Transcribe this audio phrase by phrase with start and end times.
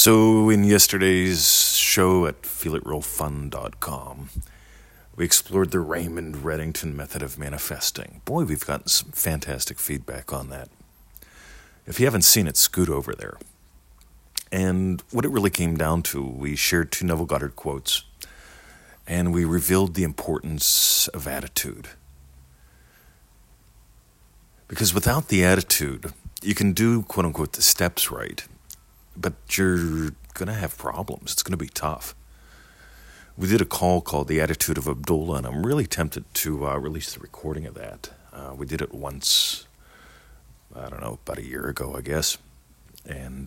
[0.00, 4.30] So, in yesterday's show at feelitrealfun.com,
[5.16, 8.20] we explored the Raymond Reddington method of manifesting.
[8.24, 10.68] Boy, we've gotten some fantastic feedback on that.
[11.84, 13.38] If you haven't seen it, scoot over there.
[14.52, 18.04] And what it really came down to, we shared two Neville Goddard quotes,
[19.04, 21.88] and we revealed the importance of attitude.
[24.68, 28.46] Because without the attitude, you can do quote unquote the steps right,
[29.20, 31.32] but you're going to have problems.
[31.32, 32.14] It's going to be tough.
[33.36, 36.76] We did a call called The Attitude of Abdullah, and I'm really tempted to uh,
[36.76, 38.10] release the recording of that.
[38.32, 39.66] Uh, we did it once,
[40.74, 42.38] I don't know, about a year ago, I guess.
[43.06, 43.46] And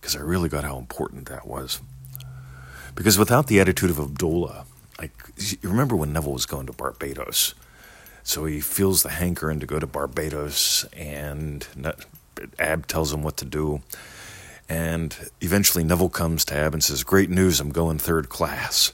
[0.00, 1.80] because uh, I really got how important that was.
[2.94, 4.66] Because without the attitude of Abdullah,
[5.00, 7.54] like, you remember when Neville was going to Barbados?
[8.22, 11.66] So he feels the hankering to go to Barbados, and
[12.58, 13.82] Ab tells him what to do.
[14.68, 18.92] And eventually Neville comes to Ab and says, Great news, I'm going third class.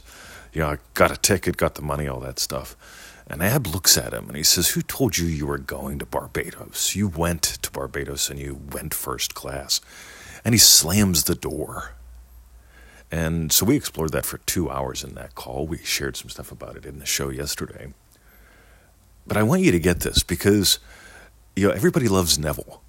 [0.53, 2.77] You know, I got a ticket, got the money, all that stuff.
[3.29, 6.07] And Ab looks at him and he says, Who told you you were going to
[6.07, 6.97] Barbados?
[6.97, 9.81] You went to Barbados and you went first class.
[10.45, 11.93] And he slams the door.
[13.13, 15.67] And so we explored that for two hours in that call.
[15.67, 17.93] We shared some stuff about it in the show yesterday.
[19.27, 20.81] But I want you to get this because
[21.55, 22.83] you know everybody loves Neville.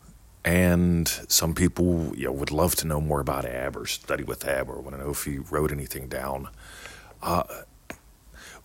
[0.43, 4.47] And some people you know, would love to know more about Ab or study with
[4.47, 6.49] Ab or want to know if he wrote anything down.
[7.21, 7.43] Uh,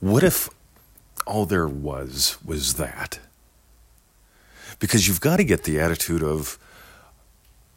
[0.01, 0.49] what if
[1.27, 3.19] all there was was that?
[4.79, 6.59] Because you've got to get the attitude of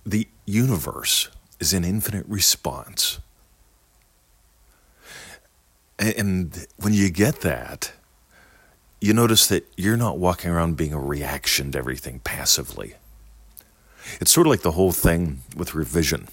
[0.06, 3.19] the universe is an infinite response.
[5.97, 7.91] And when you get that,
[9.02, 12.95] you notice that you're not walking around being a reaction to everything passively.
[14.19, 16.28] It's sort of like the whole thing with revision.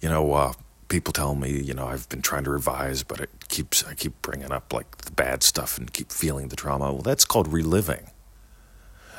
[0.00, 0.52] You know, uh,
[0.88, 4.20] people tell me, you know, I've been trying to revise, but it keeps I keep
[4.22, 6.92] bringing up like the bad stuff and keep feeling the trauma.
[6.92, 8.10] Well, that's called reliving.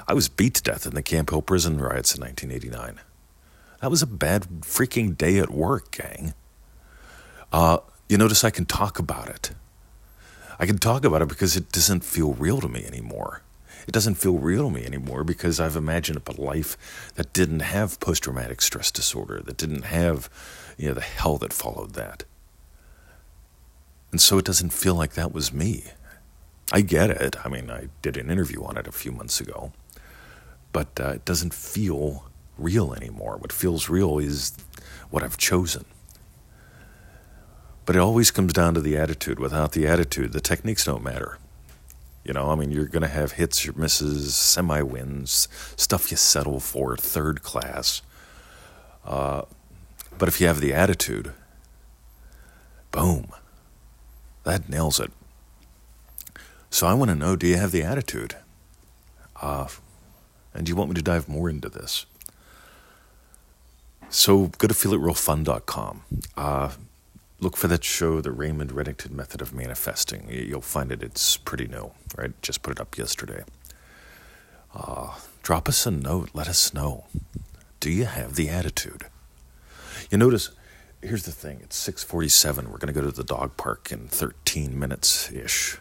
[0.07, 2.99] I was beat to death in the Camp Hill prison riots in 1989.
[3.81, 6.33] That was a bad freaking day at work, gang.
[7.51, 9.51] Uh, you notice I can talk about it.
[10.59, 13.41] I can talk about it because it doesn't feel real to me anymore.
[13.87, 16.77] It doesn't feel real to me anymore because I've imagined a life
[17.15, 20.29] that didn't have post traumatic stress disorder, that didn't have,
[20.77, 22.23] you know, the hell that followed that.
[24.11, 25.85] And so it doesn't feel like that was me.
[26.71, 27.35] I get it.
[27.45, 29.71] I mean, I did an interview on it a few months ago,
[30.71, 32.25] but uh, it doesn't feel
[32.57, 33.37] real anymore.
[33.37, 34.53] What feels real is
[35.09, 35.85] what I've chosen.
[37.85, 39.39] But it always comes down to the attitude.
[39.39, 41.37] Without the attitude, the techniques don't matter.
[42.23, 46.17] You know, I mean, you're going to have hits, or misses, semi wins, stuff you
[46.17, 48.01] settle for, third class.
[49.03, 49.43] Uh,
[50.17, 51.33] but if you have the attitude,
[52.91, 53.31] boom,
[54.43, 55.11] that nails it.
[56.69, 58.35] So I want to know do you have the attitude?
[59.41, 59.67] Uh,
[60.53, 62.05] and do you want me to dive more into this?
[64.09, 66.03] So go to feelitrealfun.com.
[66.37, 66.71] Uh,
[67.41, 70.27] look for that show, The Raymond Reddington Method of Manifesting.
[70.29, 72.39] You'll find it, it's pretty new, right?
[72.43, 73.43] Just put it up yesterday.
[74.73, 77.05] Uh, drop us a note, let us know.
[77.79, 79.05] Do you have the attitude?
[80.11, 80.51] You notice,
[81.01, 82.65] here's the thing it's 647.
[82.69, 85.79] We're going to go to the dog park in 13 minutes ish.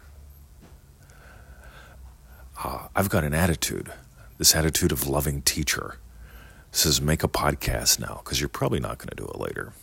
[2.64, 3.92] Uh, I've got an attitude,
[4.38, 5.98] this attitude of loving teacher.
[6.72, 9.74] says make a podcast now because you're probably not going to do it later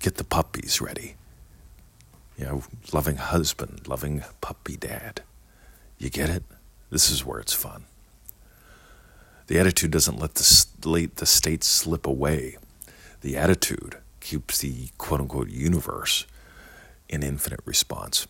[0.00, 1.14] get the puppies ready.
[2.36, 2.62] You know,
[2.92, 5.22] loving husband, loving puppy dad.
[5.98, 6.42] You get it?
[6.90, 7.84] This is where it's fun.
[9.46, 12.56] The attitude doesn't let the, let the state slip away.
[13.20, 16.26] The attitude keeps the quote unquote universe
[17.08, 18.26] in infinite response.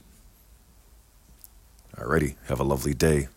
[1.97, 3.29] Alrighty, have a lovely day.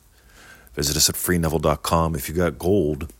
[0.74, 2.16] Visit us at freeneville.com.
[2.16, 3.12] If you got gold,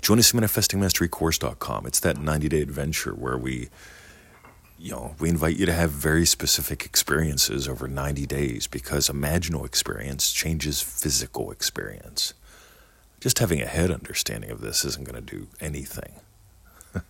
[0.00, 1.86] join us at manifestingmasterycourse.com.
[1.86, 3.68] It's that 90 day adventure where we
[4.78, 9.64] you know, we invite you to have very specific experiences over 90 days because imaginal
[9.64, 12.34] experience changes physical experience.
[13.20, 16.20] Just having a head understanding of this isn't going to do anything.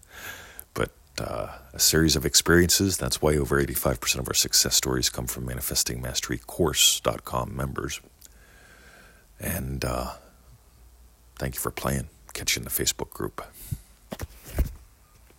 [0.75, 5.27] but uh, a series of experiences, that's why over 85% of our success stories come
[5.27, 8.01] from manifestingmasterycourse.com members.
[9.41, 10.13] And uh,
[11.37, 12.09] thank you for playing.
[12.35, 13.43] Catch you in the Facebook group.